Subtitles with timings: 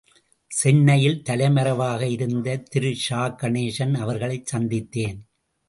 [0.51, 5.19] சென்னையில் தலைமறைவாக இருந்த திரு சா.கணேசன் அவர்களைச்சந்தித்தேன்.